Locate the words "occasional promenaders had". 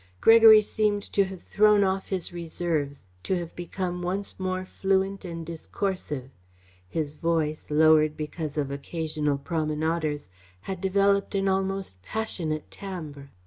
8.71-10.81